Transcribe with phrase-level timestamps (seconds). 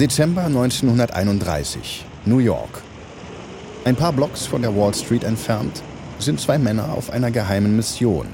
[0.00, 2.80] Dezember 1931, New York.
[3.84, 5.82] Ein paar Blocks von der Wall Street entfernt
[6.18, 8.26] sind zwei Männer auf einer geheimen Mission.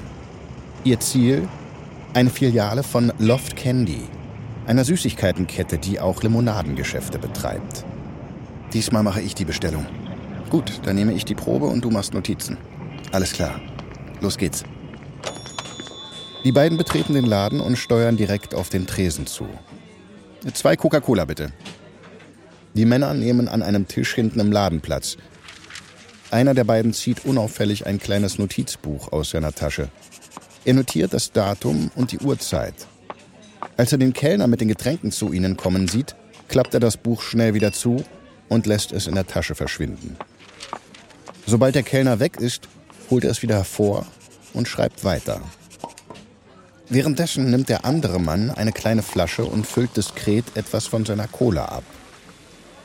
[0.85, 1.45] Ihr Ziel?
[2.13, 4.03] Eine Filiale von Loft Candy,
[4.65, 7.83] einer Süßigkeitenkette, die auch Limonadengeschäfte betreibt.
[8.71, 9.85] Diesmal mache ich die Bestellung.
[10.49, 12.55] Gut, dann nehme ich die Probe und du machst Notizen.
[13.11, 13.59] Alles klar.
[14.21, 14.63] Los geht's.
[16.45, 19.49] Die beiden betreten den Laden und steuern direkt auf den Tresen zu.
[20.53, 21.51] Zwei Coca-Cola bitte.
[22.73, 25.17] Die Männer nehmen an einem Tisch hinten im Laden Platz.
[26.29, 29.89] Einer der beiden zieht unauffällig ein kleines Notizbuch aus seiner Tasche.
[30.63, 32.75] Er notiert das Datum und die Uhrzeit.
[33.77, 36.15] Als er den Kellner mit den Getränken zu ihnen kommen sieht,
[36.47, 38.03] klappt er das Buch schnell wieder zu
[38.47, 40.17] und lässt es in der Tasche verschwinden.
[41.45, 42.67] Sobald der Kellner weg ist,
[43.09, 44.05] holt er es wieder hervor
[44.53, 45.41] und schreibt weiter.
[46.89, 51.65] Währenddessen nimmt der andere Mann eine kleine Flasche und füllt diskret etwas von seiner Cola
[51.65, 51.83] ab.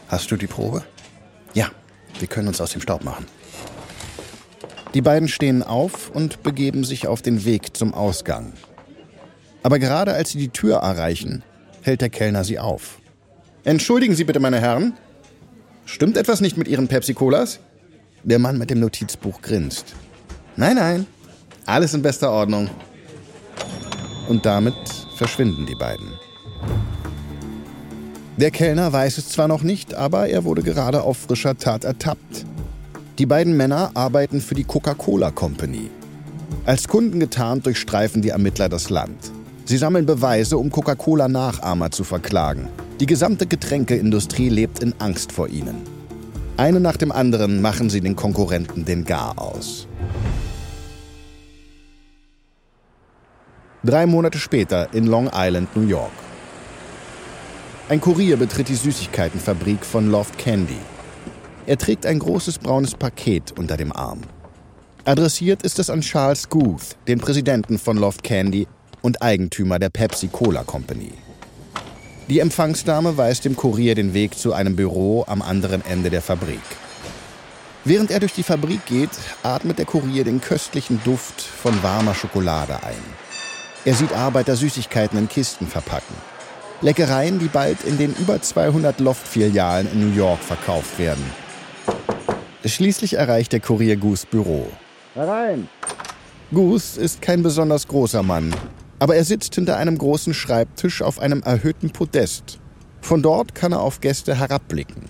[0.09, 0.83] Hast du die Probe?
[1.55, 1.70] Ja,
[2.19, 3.27] wir können uns aus dem Staub machen.
[4.94, 8.53] Die beiden stehen auf und begeben sich auf den Weg zum Ausgang.
[9.62, 11.44] Aber gerade als sie die Tür erreichen,
[11.81, 12.98] hält der Kellner sie auf.
[13.64, 14.94] Entschuldigen Sie bitte, meine Herren.
[15.87, 17.61] Stimmt etwas nicht mit Ihren Pepsi-Colas?
[18.25, 19.94] Der Mann mit dem Notizbuch grinst.
[20.56, 21.06] Nein, nein,
[21.64, 22.69] alles in bester Ordnung.
[24.28, 24.75] Und damit
[25.15, 26.09] verschwinden die beiden.
[28.37, 32.47] Der Kellner weiß es zwar noch nicht, aber er wurde gerade auf frischer Tat ertappt.
[33.19, 35.91] Die beiden Männer arbeiten für die Coca-Cola Company.
[36.65, 39.33] Als Kunden getarnt durchstreifen die Ermittler das Land.
[39.65, 42.69] Sie sammeln Beweise, um Coca-Cola-Nachahmer zu verklagen.
[43.00, 45.83] Die gesamte Getränkeindustrie lebt in Angst vor ihnen.
[46.56, 49.87] Eine nach dem anderen machen sie den Konkurrenten den Gar aus.
[53.84, 56.12] Drei Monate später in Long Island, New York.
[57.88, 60.78] Ein Kurier betritt die Süßigkeitenfabrik von Loft Candy.
[61.66, 64.21] Er trägt ein großes braunes Paket unter dem Arm.
[65.04, 68.69] Adressiert ist es an Charles Guth, den Präsidenten von Loft Candy
[69.00, 71.10] und Eigentümer der Pepsi Cola Company.
[72.28, 76.60] Die Empfangsdame weist dem Kurier den Weg zu einem Büro am anderen Ende der Fabrik.
[77.84, 79.10] Während er durch die Fabrik geht,
[79.42, 83.22] atmet der Kurier den köstlichen Duft von warmer Schokolade ein.
[83.84, 86.15] Er sieht Arbeiter Süßigkeiten in Kisten verpacken.
[86.82, 91.25] Leckereien, die bald in den über 200 Loft-Filialen in New York verkauft werden.
[92.65, 94.69] Schließlich erreicht der Kurier Goose Büro.
[95.15, 95.69] Herein!
[96.53, 98.54] Goose ist kein besonders großer Mann,
[99.00, 102.60] aber er sitzt hinter einem großen Schreibtisch auf einem erhöhten Podest.
[103.00, 105.06] Von dort kann er auf Gäste herabblicken.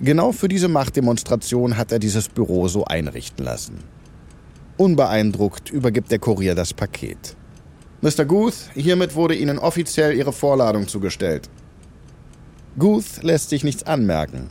[0.00, 3.78] Genau für diese Machtdemonstration hat er dieses Büro so einrichten lassen.
[4.76, 7.36] Unbeeindruckt übergibt der Kurier das Paket.
[8.04, 8.26] Mr.
[8.26, 11.48] Guth, hiermit wurde Ihnen offiziell Ihre Vorladung zugestellt.
[12.78, 14.50] Guth lässt sich nichts anmerken.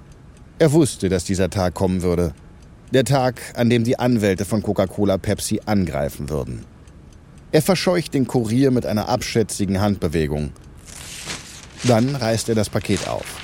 [0.58, 2.34] Er wusste, dass dieser Tag kommen würde.
[2.96, 6.66] Der Tag, an dem die Anwälte von Coca-Cola Pepsi angreifen würden.
[7.52, 10.50] Er verscheucht den Kurier mit einer abschätzigen Handbewegung.
[11.84, 13.38] Dann reißt er das Paket auf.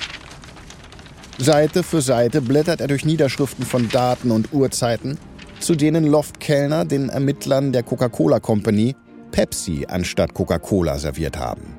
[1.38, 5.18] Seite für Seite blättert er durch Niederschriften von Daten und Uhrzeiten,
[5.60, 8.96] zu denen Loft-Kellner den Ermittlern der Coca-Cola Company
[9.30, 11.78] Pepsi anstatt Coca-Cola serviert haben.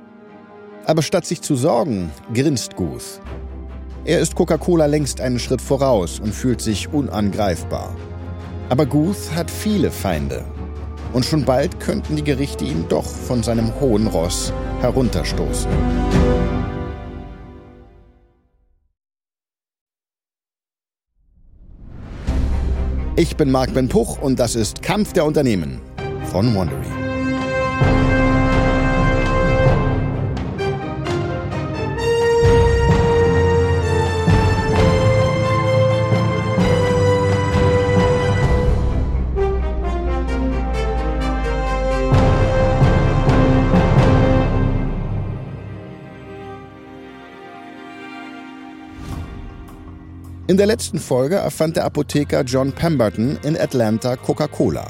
[0.86, 3.22] Aber statt sich zu sorgen, grinst Guth.
[4.04, 7.96] Er ist Coca-Cola längst einen Schritt voraus und fühlt sich unangreifbar.
[8.70, 10.44] Aber Guth hat viele Feinde.
[11.14, 15.70] Und schon bald könnten die Gerichte ihn doch von seinem hohen Ross herunterstoßen.
[23.18, 25.80] Ich bin Marc Ben Puch und das ist Kampf der Unternehmen
[26.32, 27.01] von Wondery.
[50.52, 54.86] In der letzten Folge erfand der Apotheker John Pemberton in Atlanta Coca-Cola.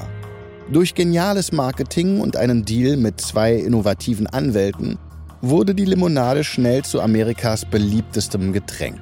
[0.72, 4.98] Durch geniales Marketing und einen Deal mit zwei innovativen Anwälten
[5.40, 8.98] wurde die Limonade schnell zu Amerikas beliebtestem Getränk.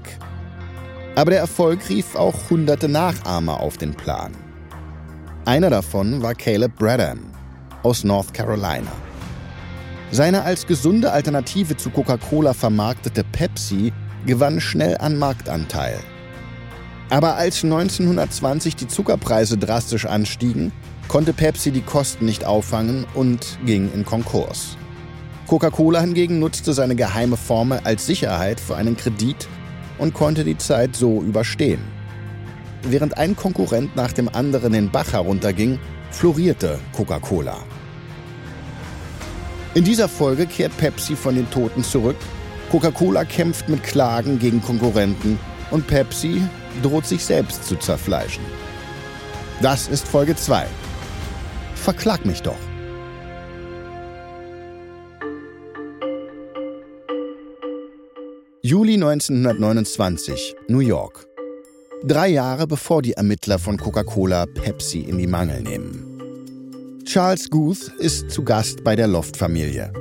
[1.14, 4.32] Aber der Erfolg rief auch hunderte Nachahmer auf den Plan.
[5.46, 7.20] Einer davon war Caleb Bradham
[7.82, 8.92] aus North Carolina.
[10.10, 13.94] Seine als gesunde Alternative zu Coca-Cola vermarktete Pepsi
[14.26, 16.00] gewann schnell an Marktanteil.
[17.10, 20.72] Aber als 1920 die Zuckerpreise drastisch anstiegen,
[21.08, 24.76] konnte Pepsi die Kosten nicht auffangen und ging in Konkurs.
[25.48, 29.48] Coca-Cola hingegen nutzte seine geheime Formel als Sicherheit für einen Kredit
[29.98, 31.80] und konnte die Zeit so überstehen.
[32.84, 35.80] Während ein Konkurrent nach dem anderen den Bach herunterging,
[36.12, 37.56] florierte Coca-Cola.
[39.74, 42.16] In dieser Folge kehrt Pepsi von den Toten zurück,
[42.70, 45.40] Coca-Cola kämpft mit Klagen gegen Konkurrenten
[45.72, 46.42] und Pepsi
[46.82, 48.44] droht sich selbst zu zerfleischen.
[49.62, 50.66] Das ist Folge 2.
[51.74, 52.56] Verklag mich doch.
[58.62, 61.26] Juli 1929, New York.
[62.04, 67.02] Drei Jahre bevor die Ermittler von Coca-Cola Pepsi in die Mangel nehmen.
[67.04, 69.92] Charles Guth ist zu Gast bei der Loft-Familie.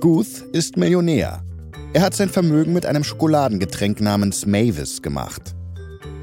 [0.00, 1.44] Guth ist Millionär.
[1.92, 5.54] Er hat sein Vermögen mit einem Schokoladengetränk namens Mavis gemacht.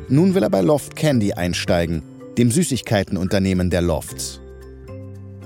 [0.07, 2.03] Nun will er bei Loft Candy einsteigen,
[2.37, 4.39] dem Süßigkeitenunternehmen der Lofts.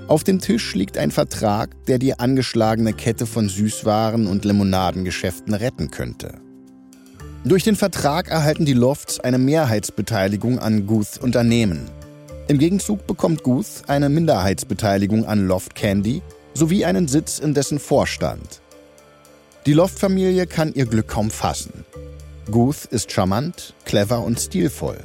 [0.06, 5.90] Auf dem Tisch liegt ein Vertrag, der die angeschlagene Kette von Süßwaren und Limonadengeschäften retten
[5.90, 6.40] könnte.
[7.44, 11.88] Durch den Vertrag erhalten die Lofts eine Mehrheitsbeteiligung an Guths Unternehmen.
[12.48, 16.20] Im Gegenzug bekommt Guth eine Minderheitsbeteiligung an Loft Candy
[16.52, 18.60] sowie einen Sitz in dessen Vorstand.
[19.64, 21.84] Die Loft-Familie kann ihr Glück kaum fassen.
[22.50, 24.98] Guth ist charmant, clever und stilvoll.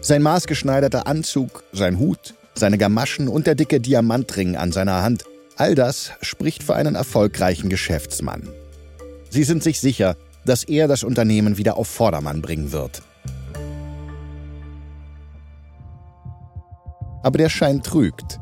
[0.00, 5.24] Sein maßgeschneiderter Anzug, sein Hut, seine Gamaschen und der dicke Diamantring an seiner Hand,
[5.56, 8.48] all das spricht für einen erfolgreichen Geschäftsmann.
[9.30, 13.02] Sie sind sich sicher, dass er das Unternehmen wieder auf Vordermann bringen wird.
[17.22, 18.40] Aber der Schein trügt.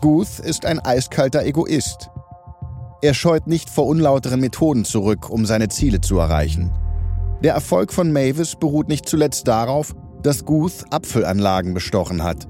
[0.00, 2.10] Guth ist ein eiskalter Egoist.
[3.02, 6.72] Er scheut nicht vor unlauteren Methoden zurück, um seine Ziele zu erreichen.
[7.42, 12.48] Der Erfolg von Mavis beruht nicht zuletzt darauf, dass Guth Apfelanlagen bestochen hat.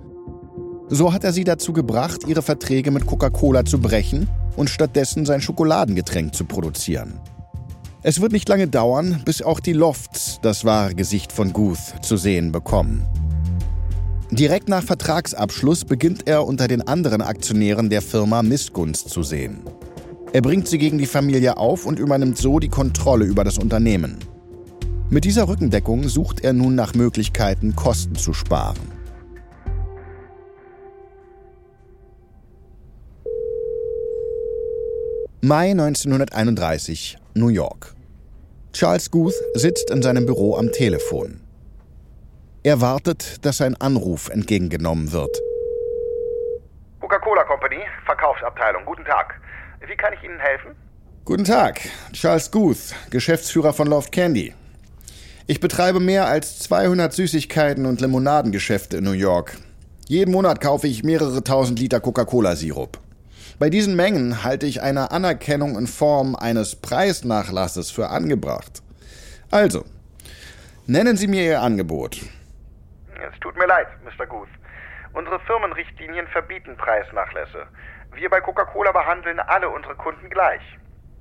[0.88, 5.40] So hat er sie dazu gebracht, ihre Verträge mit Coca-Cola zu brechen und stattdessen sein
[5.40, 7.20] Schokoladengetränk zu produzieren.
[8.02, 12.16] Es wird nicht lange dauern, bis auch die Lofts das wahre Gesicht von Guth zu
[12.16, 13.04] sehen bekommen.
[14.30, 19.62] Direkt nach Vertragsabschluss beginnt er unter den anderen Aktionären der Firma Missgunst zu sehen.
[20.32, 24.18] Er bringt sie gegen die Familie auf und übernimmt so die Kontrolle über das Unternehmen.
[25.08, 28.90] Mit dieser Rückendeckung sucht er nun nach Möglichkeiten, Kosten zu sparen.
[35.40, 37.94] Mai 1931, New York.
[38.72, 41.40] Charles Guth sitzt in seinem Büro am Telefon.
[42.64, 45.40] Er wartet, dass sein Anruf entgegengenommen wird.
[46.98, 48.84] Coca-Cola Company, Verkaufsabteilung.
[48.84, 49.40] Guten Tag.
[49.86, 50.72] Wie kann ich Ihnen helfen?
[51.24, 51.80] Guten Tag,
[52.12, 54.52] Charles Guth, Geschäftsführer von Loft Candy.
[55.48, 59.56] Ich betreibe mehr als 200 Süßigkeiten und Limonadengeschäfte in New York.
[60.08, 62.98] Jeden Monat kaufe ich mehrere tausend Liter Coca-Cola-Sirup.
[63.60, 68.82] Bei diesen Mengen halte ich eine Anerkennung in Form eines Preisnachlasses für angebracht.
[69.52, 69.84] Also,
[70.88, 72.16] nennen Sie mir Ihr Angebot.
[73.14, 74.26] Es tut mir leid, Mr.
[74.26, 74.48] Guth.
[75.12, 77.68] Unsere Firmenrichtlinien verbieten Preisnachlässe.
[78.16, 80.62] Wir bei Coca-Cola behandeln alle unsere Kunden gleich.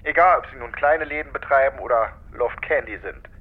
[0.03, 3.34] Egal, ob sie nun kleine Läden betreiben oder Loft Candy sind.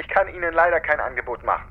[0.00, 1.70] Ich kann Ihnen leider kein Angebot machen.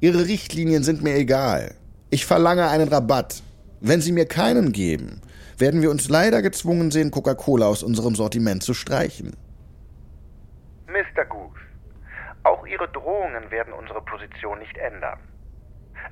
[0.00, 1.74] Ihre Richtlinien sind mir egal.
[2.10, 3.42] Ich verlange einen Rabatt.
[3.80, 5.22] Wenn Sie mir keinen geben,
[5.56, 9.34] werden wir uns leider gezwungen sehen, Coca-Cola aus unserem Sortiment zu streichen.
[10.88, 11.24] Mr.
[11.24, 11.60] Goose,
[12.42, 15.18] auch Ihre Drohungen werden unsere Position nicht ändern.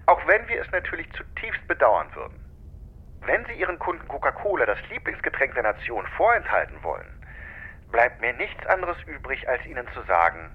[0.06, 2.40] Auch wenn wir es natürlich zutiefst bedauern würden.
[3.26, 7.06] Wenn Sie Ihren Kunden Coca-Cola das Lieblingsgetränk der Nation vorenthalten wollen,
[7.92, 10.50] bleibt mir nichts anderes übrig, als Ihnen zu sagen,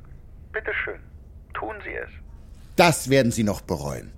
[0.51, 0.99] bitteschön,
[1.53, 2.09] tun Sie es.
[2.75, 4.11] Das werden Sie noch bereuen.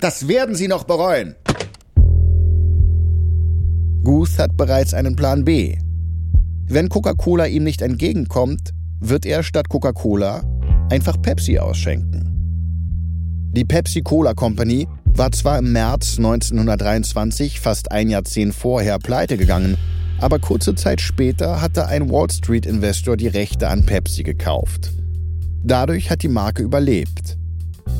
[0.00, 1.34] Das werden Sie noch bereuen.
[4.02, 5.76] Guth hat bereits einen Plan B.
[6.66, 8.70] Wenn Coca-Cola ihm nicht entgegenkommt,
[9.00, 10.42] wird er statt Coca-Cola
[10.90, 12.24] einfach Pepsi ausschenken.
[13.52, 19.76] Die Pepsi-Cola Company war zwar im März 1923, fast ein Jahrzehnt vorher, pleite gegangen,
[20.20, 24.92] aber kurze Zeit später hatte ein Wall Street-Investor die Rechte an Pepsi gekauft.
[25.62, 27.36] Dadurch hat die Marke überlebt.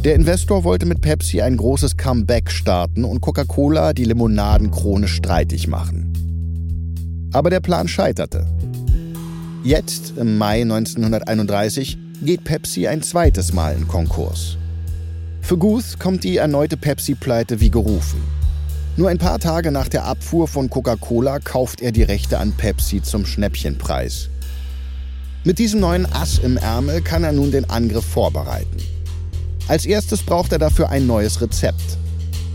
[0.04, 6.12] Der Investor wollte mit Pepsi ein großes Comeback starten und Coca-Cola die Limonadenkrone streitig machen.
[7.32, 8.46] Aber der Plan scheiterte.
[9.64, 14.56] Jetzt, im Mai 1931, geht Pepsi ein zweites Mal in Konkurs.
[15.40, 18.22] Für Guth kommt die erneute Pepsi-Pleite wie gerufen.
[18.96, 23.02] Nur ein paar Tage nach der Abfuhr von Coca-Cola kauft er die Rechte an Pepsi
[23.02, 24.28] zum Schnäppchenpreis.
[25.44, 28.76] Mit diesem neuen Ass im Ärmel kann er nun den Angriff vorbereiten.
[29.68, 31.98] Als erstes braucht er dafür ein neues Rezept.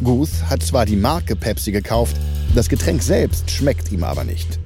[0.04, 2.18] Guth hat zwar die Marke Pepsi gekauft,
[2.54, 4.60] das Getränk selbst schmeckt ihm aber nicht.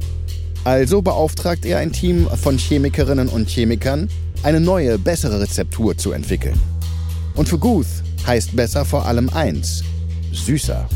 [0.63, 4.09] Also beauftragt er ein Team von Chemikerinnen und Chemikern,
[4.43, 6.59] eine neue, bessere Rezeptur zu entwickeln.
[7.35, 7.87] Und für Guth
[8.25, 9.83] heißt besser vor allem eins:
[10.33, 10.89] süßer.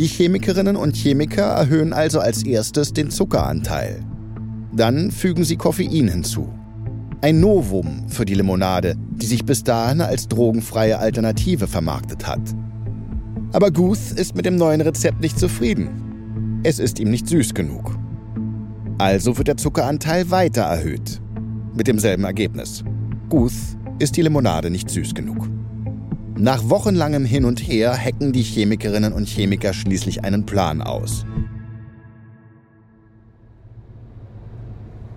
[0.00, 4.02] Die Chemikerinnen und Chemiker erhöhen also als erstes den Zuckeranteil.
[4.72, 6.48] Dann fügen sie Koffein hinzu.
[7.20, 12.40] Ein Novum für die Limonade, die sich bis dahin als drogenfreie Alternative vermarktet hat.
[13.52, 16.60] Aber Guth ist mit dem neuen Rezept nicht zufrieden.
[16.62, 17.94] Es ist ihm nicht süß genug.
[18.96, 21.20] Also wird der Zuckeranteil weiter erhöht.
[21.76, 22.82] Mit demselben Ergebnis.
[23.28, 23.52] Guth
[23.98, 25.50] ist die Limonade nicht süß genug.
[26.42, 31.26] Nach wochenlangem Hin und Her hacken die Chemikerinnen und Chemiker schließlich einen Plan aus.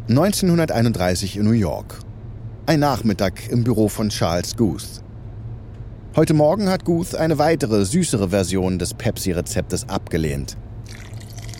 [0.09, 1.99] 1931 in New York.
[2.65, 5.01] Ein Nachmittag im Büro von Charles Guth.
[6.17, 10.57] Heute Morgen hat Guth eine weitere, süßere Version des Pepsi-Rezeptes abgelehnt.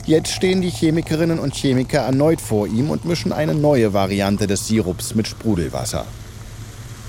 [0.06, 4.68] Jetzt stehen die Chemikerinnen und Chemiker erneut vor ihm und mischen eine neue Variante des
[4.68, 6.06] Sirups mit Sprudelwasser.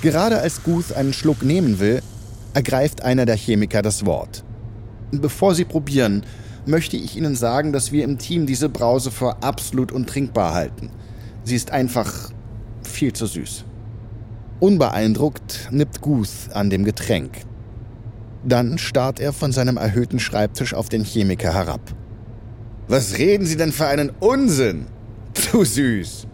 [0.01, 2.01] Gerade als Guth einen Schluck nehmen will,
[2.55, 4.43] ergreift einer der Chemiker das Wort.
[5.11, 6.23] Bevor Sie probieren,
[6.65, 10.89] möchte ich Ihnen sagen, dass wir im Team diese Brause für absolut untrinkbar halten.
[11.43, 12.31] Sie ist einfach
[12.81, 13.65] viel zu süß.
[14.61, 17.41] Unbeeindruckt nippt Guth an dem Getränk.
[18.45, 21.81] Dann starrt er von seinem erhöhten Schreibtisch auf den Chemiker herab.
[22.87, 24.85] Was reden Sie denn für einen Unsinn?
[25.33, 26.27] Zu süß.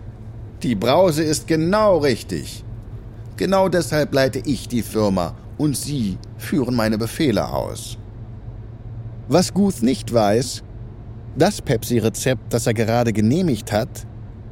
[0.61, 2.63] Die Brause ist genau richtig.
[3.37, 7.99] Genau deshalb leite ich die Firma und Sie führen meine Befehle aus.
[9.27, 10.63] Was Guth nicht weiß,
[11.37, 14.07] das Pepsi-Rezept, das er gerade genehmigt hat,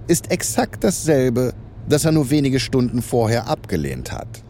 [0.08, 1.56] ist exakt dasselbe,
[1.88, 4.44] das er nur wenige Stunden vorher abgelehnt hat.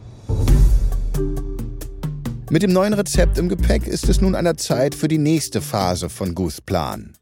[2.51, 5.61] Mit dem neuen Rezept im Gepäck ist es nun an der Zeit für die nächste
[5.61, 7.13] Phase von Guths Plan.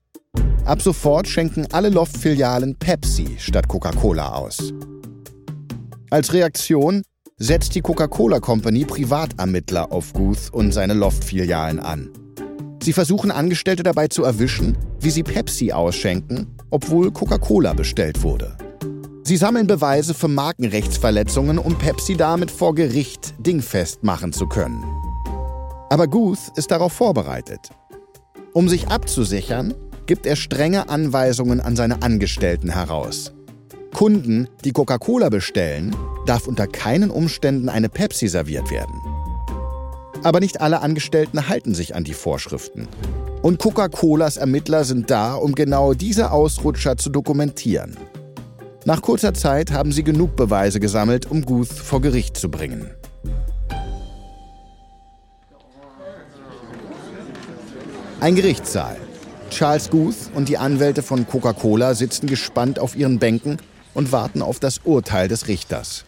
[0.66, 4.74] Ab sofort schenken alle Loft-Filialen Pepsi statt Coca-Cola aus.
[6.10, 7.04] Als Reaktion
[7.40, 12.10] setzt die Coca-Cola Company Privatermittler auf Guth und seine Loft-Filialen an.
[12.82, 18.58] Sie versuchen Angestellte dabei zu erwischen, wie sie Pepsi ausschenken, obwohl Coca-Cola bestellt wurde.
[19.24, 24.84] Sie sammeln Beweise für Markenrechtsverletzungen, um Pepsi damit vor Gericht dingfest machen zu können.
[25.90, 27.70] Aber Guth ist darauf vorbereitet.
[28.54, 29.76] Um sich abzusichern,
[30.08, 33.34] gibt er strenge Anweisungen an seine Angestellten heraus.
[33.98, 35.96] Kunden, die Coca-Cola bestellen,
[36.28, 38.94] darf unter keinen Umständen eine Pepsi serviert werden.
[40.22, 42.88] Aber nicht alle Angestellten halten sich an die Vorschriften.
[43.42, 47.98] Und Coca-Colas Ermittler sind da, um genau diese Ausrutscher zu dokumentieren.
[48.86, 52.92] Nach kurzer Zeit haben sie genug Beweise gesammelt, um Guth vor Gericht zu bringen.
[58.20, 58.98] Ein Gerichtssaal.
[59.50, 63.58] Charles Guth und die Anwälte von Coca-Cola sitzen gespannt auf ihren Bänken
[63.98, 66.06] und warten auf das Urteil des Richters.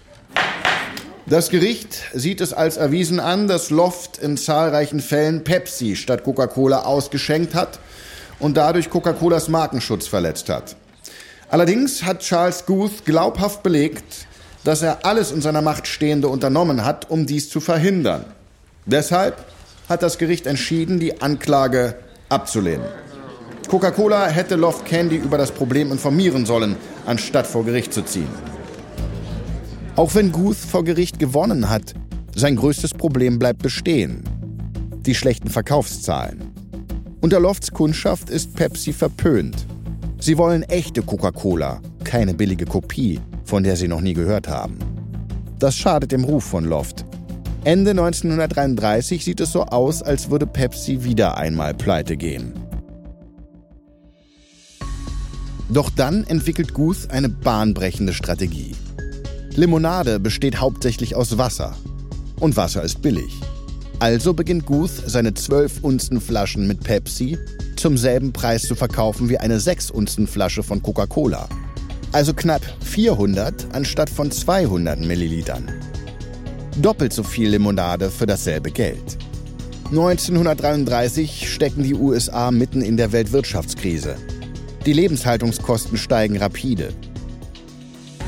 [1.26, 6.84] Das Gericht sieht es als erwiesen an, dass Loft in zahlreichen Fällen Pepsi statt Coca-Cola
[6.84, 7.80] ausgeschenkt hat
[8.38, 10.76] und dadurch Coca-Colas Markenschutz verletzt hat.
[11.50, 14.28] Allerdings hat Charles Guth glaubhaft belegt,
[14.64, 18.24] dass er alles in seiner Macht Stehende unternommen hat, um dies zu verhindern.
[18.86, 19.44] Deshalb
[19.88, 21.96] hat das Gericht entschieden, die Anklage
[22.30, 22.86] abzulehnen.
[23.70, 28.28] Coca-Cola hätte Loft Candy über das Problem informieren sollen, anstatt vor Gericht zu ziehen.
[29.96, 31.94] Auch wenn Guth vor Gericht gewonnen hat,
[32.36, 34.24] sein größtes Problem bleibt bestehen.
[35.06, 36.52] Die schlechten Verkaufszahlen.
[37.22, 39.68] Unter Lofts Kundschaft ist Pepsi verpönt.
[40.20, 44.80] Sie wollen echte Coca-Cola, keine billige Kopie, von der sie noch nie gehört haben.
[45.60, 47.06] Das schadet dem Ruf von Loft.
[47.66, 52.69] Ende 1933 sieht es so aus, als würde Pepsi wieder einmal pleite gehen.
[55.70, 58.76] Doch dann entwickelt Guth eine bahnbrechende Strategie.
[59.56, 61.76] Limonade besteht hauptsächlich aus Wasser.
[62.40, 63.40] Und Wasser ist billig.
[64.00, 67.38] Also beginnt Guth, seine 12 Unzen Flaschen mit Pepsi
[67.76, 71.48] zum selben Preis zu verkaufen wie eine 6 Unzen Flasche von Coca-Cola.
[72.12, 75.70] Also knapp 400 anstatt von 200 Millilitern.
[76.82, 79.18] Doppelt so viel Limonade für dasselbe Geld.
[79.92, 84.16] 1933 stecken die USA mitten in der Weltwirtschaftskrise.
[84.86, 86.94] Die Lebenshaltungskosten steigen rapide.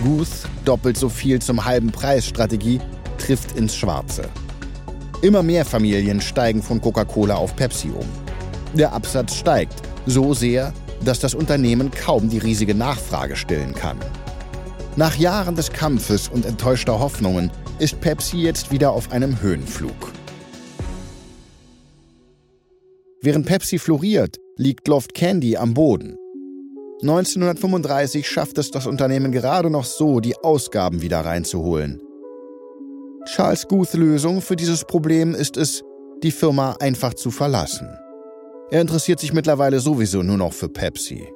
[0.04, 0.28] Guth,
[0.66, 2.82] doppelt so viel zum halben Preis Strategie,
[3.18, 4.24] trifft ins Schwarze.
[5.22, 8.06] Immer mehr Familien steigen von Coca-Cola auf Pepsi um.
[8.74, 10.74] Der Absatz steigt, so sehr,
[11.06, 13.98] dass das Unternehmen kaum die riesige Nachfrage stillen kann.
[14.98, 20.12] Nach Jahren des Kampfes und enttäuschter Hoffnungen ist Pepsi jetzt wieder auf einem Höhenflug.
[23.22, 26.18] Während Pepsi floriert, liegt Loft Candy am Boden.
[27.02, 32.00] 1935 schafft es das Unternehmen gerade noch so, die Ausgaben wieder reinzuholen.
[33.26, 35.84] Charles Guths Lösung für dieses Problem ist es,
[36.22, 37.88] die Firma einfach zu verlassen.
[38.70, 41.28] Er interessiert sich mittlerweile sowieso nur noch für Pepsi.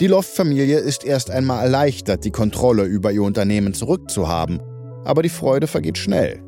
[0.00, 4.62] Die Loft-Familie ist erst einmal erleichtert, die Kontrolle über ihr Unternehmen zurückzuhaben,
[5.04, 6.42] aber die Freude vergeht schnell.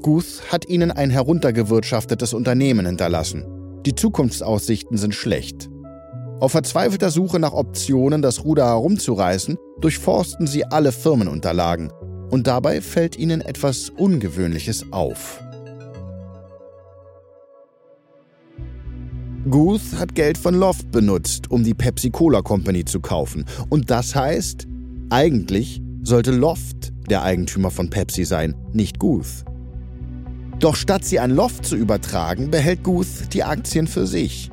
[0.00, 3.44] Guth hat ihnen ein heruntergewirtschaftetes Unternehmen hinterlassen.
[3.84, 5.68] Die Zukunftsaussichten sind schlecht.
[6.40, 11.92] Auf verzweifelter Suche nach Optionen, das Ruder herumzureißen, durchforsten sie alle Firmenunterlagen.
[12.30, 15.42] Und dabei fällt ihnen etwas Ungewöhnliches auf.
[19.50, 23.44] Guth hat Geld von Loft benutzt, um die Pepsi-Cola Company zu kaufen.
[23.68, 24.66] Und das heißt,
[25.10, 29.44] eigentlich sollte Loft der Eigentümer von Pepsi sein, nicht Guth.
[30.58, 34.50] Doch statt sie an Loft zu übertragen, behält Guth die Aktien für sich.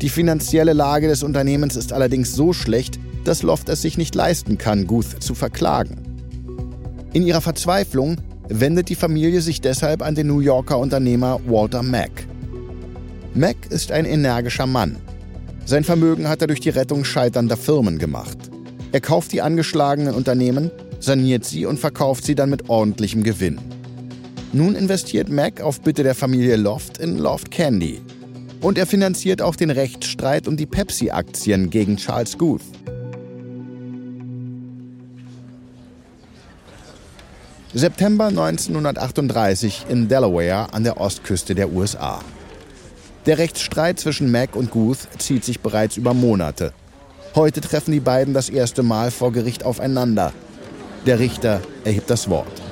[0.00, 4.58] Die finanzielle Lage des Unternehmens ist allerdings so schlecht, dass Loft es sich nicht leisten
[4.58, 5.96] kann, Guth zu verklagen.
[7.12, 8.16] In ihrer Verzweiflung
[8.48, 12.26] wendet die Familie sich deshalb an den New Yorker Unternehmer Walter Mack.
[13.34, 14.96] Mack ist ein energischer Mann.
[15.64, 18.38] Sein Vermögen hat er durch die Rettung scheiternder Firmen gemacht.
[18.92, 20.70] Er kauft die angeschlagenen Unternehmen,
[21.00, 23.58] saniert sie und verkauft sie dann mit ordentlichem Gewinn.
[24.52, 28.00] Nun investiert Mac auf Bitte der Familie Loft in Loft Candy.
[28.64, 32.62] Und er finanziert auch den Rechtsstreit um die Pepsi-Aktien gegen Charles Guth.
[37.74, 42.22] September 1938 in Delaware an der Ostküste der USA.
[43.26, 46.72] Der Rechtsstreit zwischen Mac und Guth zieht sich bereits über Monate.
[47.34, 50.32] Heute treffen die beiden das erste Mal vor Gericht aufeinander.
[51.04, 52.63] Der Richter erhebt das Wort.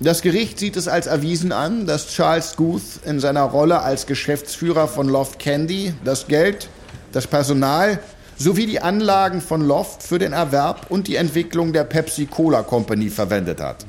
[0.00, 4.86] Das Gericht sieht es als erwiesen an, dass Charles Guth in seiner Rolle als Geschäftsführer
[4.86, 6.68] von Loft Candy das Geld,
[7.10, 7.98] das Personal
[8.36, 13.60] sowie die Anlagen von Loft für den Erwerb und die Entwicklung der Pepsi-Cola Company verwendet
[13.60, 13.84] hat.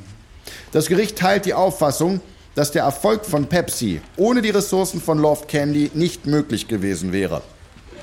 [0.71, 2.21] Das Gericht teilt die Auffassung,
[2.55, 7.43] dass der Erfolg von Pepsi ohne die Ressourcen von Loft Candy nicht möglich gewesen wäre.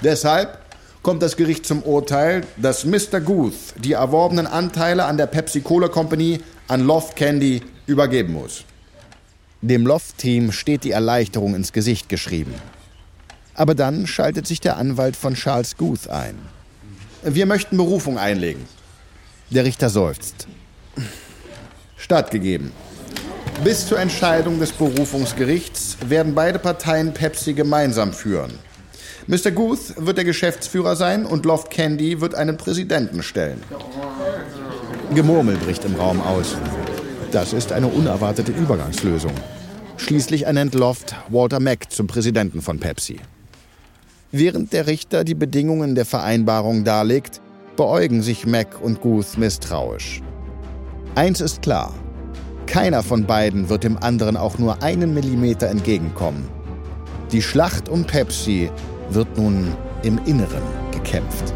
[0.04, 0.58] Deshalb
[1.02, 3.20] kommt das Gericht zum Urteil, dass Mr.
[3.20, 6.38] Guth die erworbenen Anteile an der Pepsi-Cola Company
[6.68, 8.64] an Loft Candy übergeben muss.
[9.62, 12.54] Dem Loft-Team steht die Erleichterung ins Gesicht geschrieben.
[13.54, 16.36] Aber dann schaltet sich der Anwalt von Charles Guth ein.
[17.22, 18.64] Wir möchten Berufung einlegen.
[19.50, 20.46] Der Richter seufzt.
[21.96, 22.72] Stattgegeben.
[23.64, 28.52] Bis zur Entscheidung des Berufungsgerichts werden beide Parteien Pepsi gemeinsam führen.
[29.26, 29.50] Mr.
[29.50, 33.62] Guth wird der Geschäftsführer sein und Loft Candy wird einen Präsidenten stellen.
[35.14, 36.54] Gemurmel bricht im Raum aus.
[37.32, 39.32] Das ist eine unerwartete Übergangslösung.
[39.96, 43.18] Schließlich ernennt Loft Walter Mack zum Präsidenten von Pepsi.
[44.30, 47.40] Während der Richter die Bedingungen der Vereinbarung darlegt,
[47.76, 50.22] beäugen sich Mack und Guth misstrauisch.
[51.14, 51.94] Eins ist klar.
[52.66, 56.48] Keiner von beiden wird dem anderen auch nur einen Millimeter entgegenkommen.
[57.32, 58.70] Die Schlacht um Pepsi
[59.10, 60.62] wird nun im Inneren
[60.92, 61.54] gekämpft.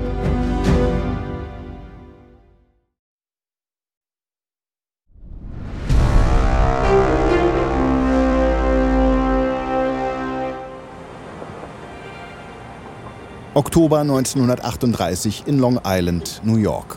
[13.61, 16.97] Oktober 1938 in Long Island, New York.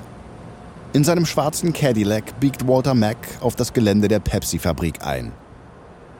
[0.94, 5.34] In seinem schwarzen Cadillac biegt Walter Mack auf das Gelände der Pepsi-Fabrik ein.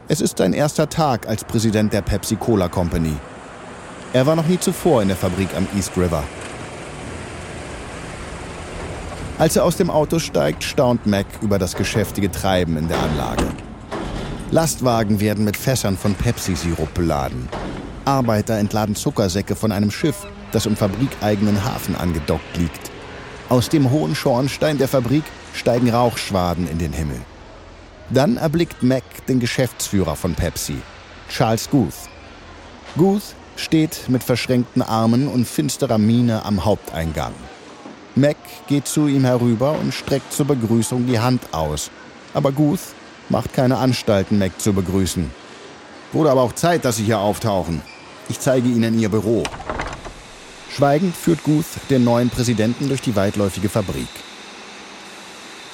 [0.10, 3.14] Es ist sein erster Tag als Präsident der Pepsi Cola Company.
[4.12, 6.24] Er war noch nie zuvor in der Fabrik am East River.
[9.40, 13.46] Als er aus dem Auto steigt, staunt Mac über das geschäftige Treiben in der Anlage.
[14.52, 17.48] Lastwagen werden mit Fässern von Pepsi-Sirup beladen.
[18.04, 22.92] Arbeiter entladen Zuckersäcke von einem Schiff, das im fabrikeigenen Hafen angedockt liegt.
[23.50, 27.22] Aus dem hohen Schornstein der Fabrik steigen Rauchschwaden in den Himmel.
[28.10, 30.78] Dann erblickt Mac den Geschäftsführer von Pepsi,
[31.30, 31.94] Charles Guth.
[32.98, 37.34] Guth steht mit verschränkten Armen und finsterer Miene am Haupteingang.
[38.16, 38.38] Mac
[38.68, 41.90] geht zu ihm herüber und streckt zur Begrüßung die Hand aus.
[42.34, 42.80] Aber Guth
[43.30, 45.32] macht keine Anstalten, Mac zu begrüßen.
[46.12, 47.82] Wurde aber auch Zeit, dass Sie hier auftauchen.
[48.30, 49.44] Ich zeige Ihnen Ihr Büro.
[50.76, 54.08] Schweigend führt Guth den neuen Präsidenten durch die weitläufige Fabrik.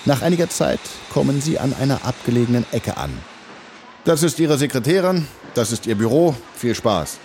[0.04, 0.82] Nach einiger Zeit
[1.14, 3.12] kommen sie an einer abgelegenen Ecke an.
[4.04, 7.18] Das ist Ihre Sekretärin, das ist Ihr Büro, viel Spaß.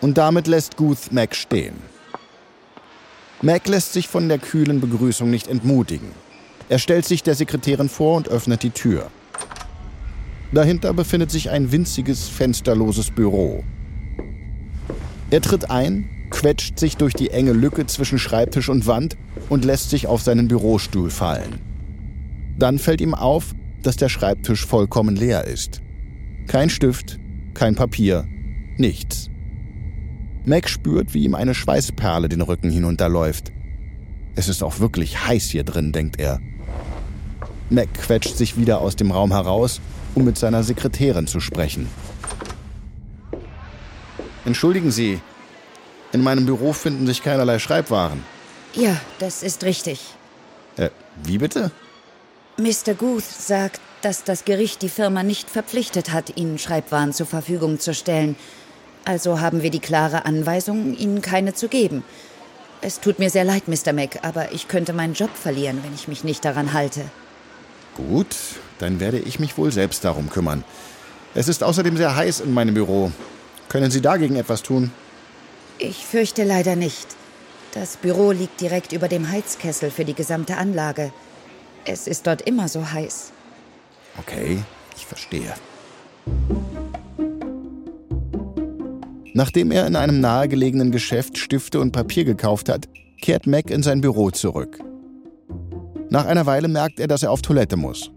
[0.00, 1.74] Und damit lässt Guth Mac stehen.
[3.42, 6.12] Mac lässt sich von der kühlen Begrüßung nicht entmutigen.
[6.68, 9.10] Er stellt sich der Sekretärin vor und öffnet die Tür.
[10.52, 13.64] Dahinter befindet sich ein winziges, fensterloses Büro.
[15.30, 19.16] Er tritt ein, quetscht sich durch die enge Lücke zwischen Schreibtisch und Wand
[19.48, 21.60] und lässt sich auf seinen Bürostuhl fallen.
[22.58, 25.82] Dann fällt ihm auf, dass der Schreibtisch vollkommen leer ist.
[26.46, 27.18] Kein Stift,
[27.54, 28.26] kein Papier,
[28.76, 29.30] nichts.
[30.44, 33.52] Mac spürt, wie ihm eine Schweißperle den Rücken hinunterläuft.
[34.36, 36.40] Es ist auch wirklich heiß hier drin, denkt er.
[37.68, 39.80] Mac quetscht sich wieder aus dem Raum heraus,
[40.14, 41.88] um mit seiner Sekretärin zu sprechen.
[44.44, 45.20] Entschuldigen Sie,
[46.12, 48.22] in meinem Büro finden sich keinerlei Schreibwaren.
[48.74, 50.00] Ja, das ist richtig.
[50.76, 50.90] Äh,
[51.24, 51.70] wie bitte?
[52.58, 52.94] Mr.
[52.96, 57.94] Guth sagt, dass das Gericht die Firma nicht verpflichtet hat, Ihnen Schreibwaren zur Verfügung zu
[57.94, 58.36] stellen.
[59.04, 62.02] Also haben wir die klare Anweisung, Ihnen keine zu geben.
[62.82, 63.92] Es tut mir sehr leid, Mr.
[63.92, 67.02] Mac, aber ich könnte meinen Job verlieren, wenn ich mich nicht daran halte.
[67.96, 68.36] Gut,
[68.78, 70.64] dann werde ich mich wohl selbst darum kümmern.
[71.34, 73.10] Es ist außerdem sehr heiß in meinem Büro.
[73.68, 74.90] Können Sie dagegen etwas tun?
[75.78, 77.06] Ich fürchte leider nicht.
[77.74, 81.12] Das Büro liegt direkt über dem Heizkessel für die gesamte Anlage.
[81.84, 83.32] Es ist dort immer so heiß.
[84.18, 84.58] Okay,
[84.96, 85.52] ich verstehe.
[89.34, 92.88] Nachdem er in einem nahegelegenen Geschäft Stifte und Papier gekauft hat,
[93.20, 94.78] kehrt Mac in sein Büro zurück.
[96.08, 98.10] Nach einer Weile merkt er, dass er auf Toilette muss.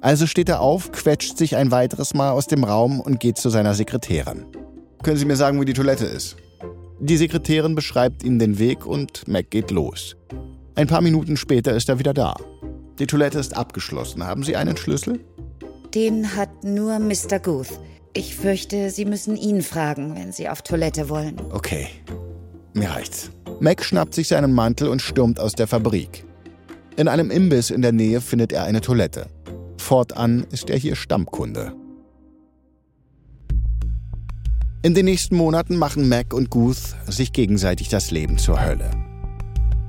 [0.00, 3.50] Also steht er auf, quetscht sich ein weiteres Mal aus dem Raum und geht zu
[3.50, 4.46] seiner Sekretärin.
[5.02, 6.36] Können Sie mir sagen, wo die Toilette ist?
[6.98, 10.16] Die Sekretärin beschreibt ihm den Weg und Mac geht los.
[10.74, 12.36] Ein paar Minuten später ist er wieder da.
[12.98, 14.24] Die Toilette ist abgeschlossen.
[14.24, 15.20] Haben Sie einen Schlüssel?
[15.94, 17.38] Den hat nur Mr.
[17.42, 17.78] Guth.
[18.14, 21.36] Ich fürchte, Sie müssen ihn fragen, wenn Sie auf Toilette wollen.
[21.50, 21.88] Okay,
[22.72, 23.30] mir reicht's.
[23.60, 26.24] Mac schnappt sich seinen Mantel und stürmt aus der Fabrik.
[26.96, 29.26] In einem Imbiss in der Nähe findet er eine Toilette.
[29.76, 31.74] Fortan ist er hier Stammkunde.
[34.86, 38.88] In den nächsten Monaten machen Mac und Guth sich gegenseitig das Leben zur Hölle.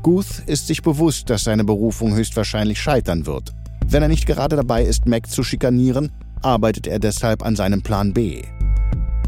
[0.01, 3.53] Guth ist sich bewusst, dass seine Berufung höchstwahrscheinlich scheitern wird.
[3.85, 8.11] Wenn er nicht gerade dabei ist, Mac zu schikanieren, arbeitet er deshalb an seinem Plan
[8.11, 8.41] B.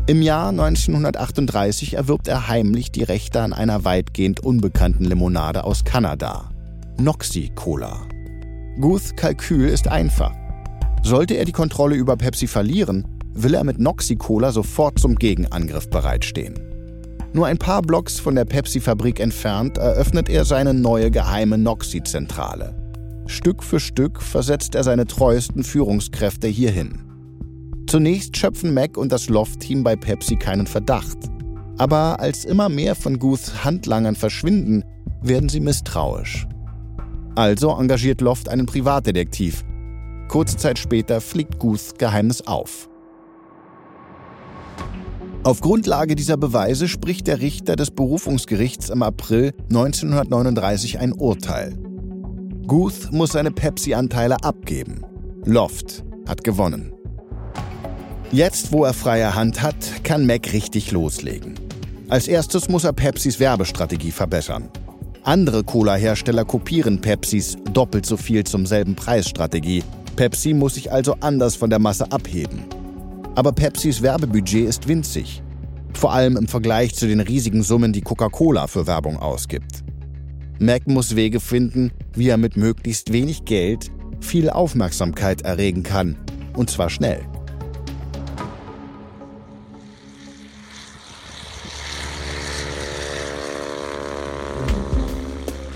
[0.07, 6.49] Im Jahr 1938 erwirbt er heimlich die Rechte an einer weitgehend unbekannten Limonade aus Kanada.
[6.97, 8.07] Noxy Cola.
[8.81, 10.33] Guths Kalkül ist einfach.
[11.03, 16.55] Sollte er die Kontrolle über Pepsi verlieren, will er mit Noxy-Cola sofort zum Gegenangriff bereitstehen.
[17.33, 22.75] Nur ein paar Blocks von der Pepsi-Fabrik entfernt eröffnet er seine neue geheime Noxy-Zentrale.
[23.27, 27.01] Stück für Stück versetzt er seine treuesten Führungskräfte hierhin.
[27.87, 31.17] Zunächst schöpfen Mac und das Loft-Team bei Pepsi keinen Verdacht.
[31.77, 34.83] Aber als immer mehr von Guths Handlangern verschwinden,
[35.21, 36.47] werden sie misstrauisch.
[37.35, 39.63] Also engagiert Loft einen Privatdetektiv.
[40.27, 42.88] Kurze Zeit später fliegt Guths Geheimnis auf.
[45.43, 51.77] Auf Grundlage dieser Beweise spricht der Richter des Berufungsgerichts im April 1939 ein Urteil.
[52.67, 55.05] Guth muss seine Pepsi-Anteile abgeben.
[55.45, 56.93] Loft hat gewonnen.
[58.31, 61.55] Jetzt, wo er freie Hand hat, kann Mac richtig loslegen.
[62.09, 64.69] Als erstes muss er Pepsis Werbestrategie verbessern.
[65.23, 69.83] Andere Cola-Hersteller kopieren Pepsis doppelt so viel zum selben Preisstrategie.
[70.17, 72.65] Pepsi muss sich also anders von der Masse abheben.
[73.39, 75.41] Aber Pepsis Werbebudget ist winzig.
[75.93, 79.81] Vor allem im Vergleich zu den riesigen Summen, die Coca-Cola für Werbung ausgibt.
[80.59, 86.17] Mac muss Wege finden, wie er mit möglichst wenig Geld viel Aufmerksamkeit erregen kann.
[86.57, 87.21] Und zwar schnell.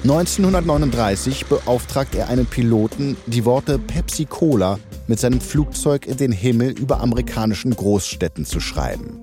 [0.03, 6.71] (1939) beauftragt er einen Piloten, die Worte Pepsi Cola mit seinem Flugzeug in den Himmel
[6.71, 9.19] über amerikanischen Großstädten zu schreiben.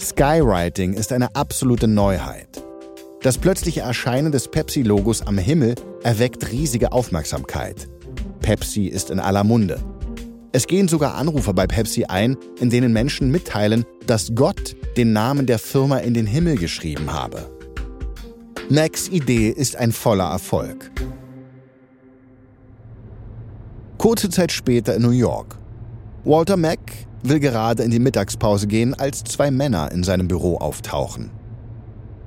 [0.00, 2.62] Skywriting ist eine absolute Neuheit.
[3.22, 7.88] Das plötzliche Erscheinen des Pepsi-Logos am Himmel erweckt riesige Aufmerksamkeit.
[8.40, 9.80] Pepsi ist in aller Munde.
[10.52, 15.46] Es gehen sogar Anrufe bei Pepsi ein, in denen Menschen mitteilen, dass Gott den Namen
[15.46, 17.50] der Firma in den Himmel geschrieben habe.
[18.70, 20.90] Macs Idee ist ein voller Erfolg.
[24.08, 25.58] Kurze Zeit später in New York.
[26.24, 26.80] Walter Mack
[27.22, 31.28] will gerade in die Mittagspause gehen, als zwei Männer in seinem Büro auftauchen.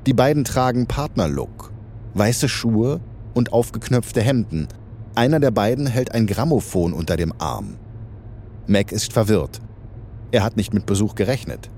[0.05, 1.71] Die beiden tragen Partnerlook,
[2.13, 3.01] weiße Schuhe
[3.33, 4.67] und aufgeknöpfte Hemden.
[5.15, 7.77] Einer der beiden hält ein Grammophon unter dem Arm.
[8.67, 9.59] Mac ist verwirrt.
[10.29, 11.71] Er hat nicht mit Besuch gerechnet.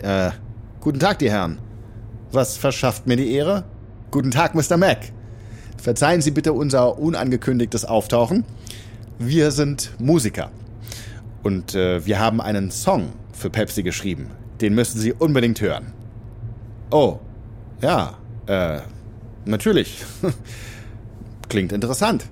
[0.00, 0.30] Äh,
[0.80, 1.58] guten Tag, die Herren.
[2.30, 3.64] Was verschafft mir die Ehre?
[4.12, 4.76] Guten Tag, Mr.
[4.76, 5.10] Mac.
[5.76, 8.44] Verzeihen Sie bitte unser unangekündigtes Auftauchen.
[9.22, 10.50] Wir sind Musiker.
[11.42, 14.30] Und äh, wir haben einen Song für Pepsi geschrieben.
[14.62, 15.92] Den müssen Sie unbedingt hören.
[16.90, 17.18] Oh,
[17.82, 18.14] ja,
[18.46, 18.80] äh,
[19.44, 20.02] natürlich.
[21.50, 22.24] Klingt interessant.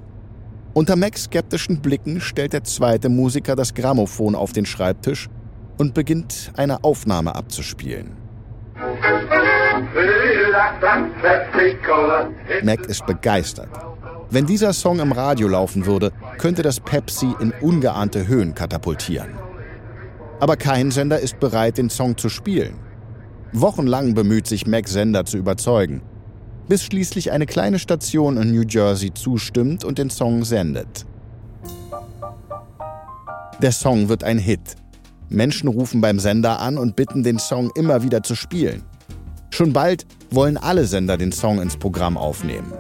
[0.72, 5.29] Unter Macs skeptischen Blicken stellt der zweite Musiker das Grammophon auf den Schreibtisch
[5.77, 8.12] und beginnt eine Aufnahme abzuspielen.
[12.62, 13.68] Mac ist begeistert.
[14.30, 19.38] Wenn dieser Song im Radio laufen würde, könnte das Pepsi in ungeahnte Höhen katapultieren.
[20.38, 22.74] Aber kein Sender ist bereit, den Song zu spielen.
[23.52, 26.02] Wochenlang bemüht sich Mac Sender zu überzeugen,
[26.68, 31.06] bis schließlich eine kleine Station in New Jersey zustimmt und den Song sendet.
[33.62, 34.76] Der Song wird ein Hit.
[35.30, 38.82] Menschen rufen beim Sender an und bitten, den Song immer wieder zu spielen.
[39.50, 42.72] Schon bald wollen alle Sender den Song ins Programm aufnehmen.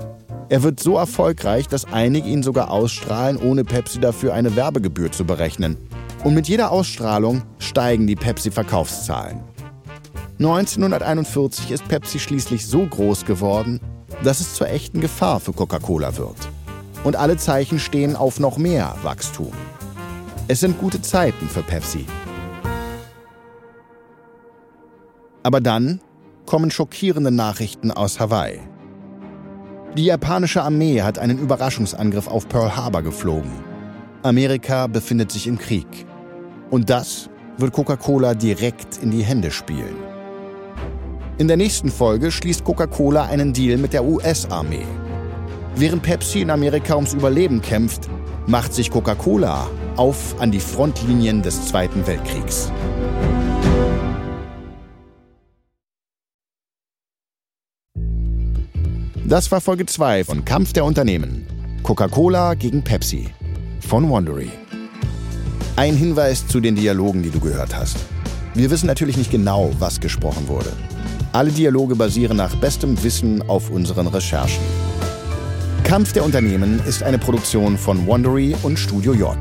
[0.50, 5.24] Er wird so erfolgreich, dass einige ihn sogar ausstrahlen, ohne Pepsi dafür eine Werbegebühr zu
[5.24, 5.76] berechnen.
[6.24, 9.40] Und mit jeder Ausstrahlung steigen die Pepsi-Verkaufszahlen.
[10.38, 13.80] 1941 ist Pepsi schließlich so groß geworden,
[14.24, 16.36] dass es zur echten Gefahr für Coca-Cola wird.
[17.04, 19.52] Und alle Zeichen stehen auf noch mehr Wachstum.
[20.48, 22.06] Es sind gute Zeiten für Pepsi.
[25.42, 26.00] Aber dann
[26.46, 28.60] kommen schockierende Nachrichten aus Hawaii.
[29.96, 33.50] Die japanische Armee hat einen Überraschungsangriff auf Pearl Harbor geflogen.
[34.22, 36.06] Amerika befindet sich im Krieg.
[36.70, 39.96] Und das wird Coca-Cola direkt in die Hände spielen.
[41.38, 44.86] In der nächsten Folge schließt Coca-Cola einen Deal mit der US-Armee.
[45.76, 48.08] Während Pepsi in Amerika ums Überleben kämpft,
[48.46, 52.70] macht sich Coca-Cola auf an die Frontlinien des Zweiten Weltkriegs.
[59.28, 61.46] Das war Folge 2 von Kampf der Unternehmen.
[61.82, 63.28] Coca-Cola gegen Pepsi
[63.86, 64.48] von Wondery.
[65.76, 67.98] Ein Hinweis zu den Dialogen, die du gehört hast.
[68.54, 70.72] Wir wissen natürlich nicht genau, was gesprochen wurde.
[71.32, 74.64] Alle Dialoge basieren nach bestem Wissen auf unseren Recherchen.
[75.84, 79.36] Kampf der Unternehmen ist eine Produktion von Wondery und Studio J.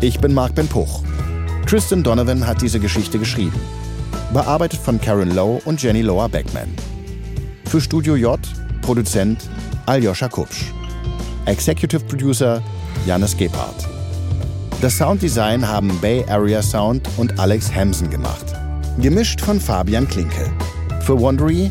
[0.00, 1.04] Ich bin Marc Ben Puch.
[1.66, 3.60] Tristan Donovan hat diese Geschichte geschrieben.
[4.32, 6.74] Bearbeitet von Karen Lowe und Jenny Lower Beckman.
[7.66, 8.40] Für Studio J
[8.88, 9.50] Produzent
[9.84, 10.72] Aljoscha Kupsch.
[11.44, 12.62] Executive Producer
[13.04, 13.86] Janis Gebhardt.
[14.80, 18.46] Das Sounddesign haben Bay Area Sound und Alex Hamsen gemacht.
[18.96, 20.50] Gemischt von Fabian Klinke.
[21.02, 21.70] Für Wondery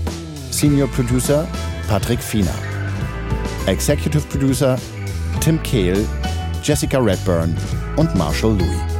[0.51, 1.47] Senior Producer
[1.87, 2.53] Patrick Fiener.
[3.65, 4.77] Executive Producer
[5.39, 6.05] Tim Kehl,
[6.61, 7.57] Jessica Redburn
[7.95, 8.96] und Marshall Louis.